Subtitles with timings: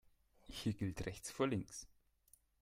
[0.47, 1.85] Hier gilt rechts vor links.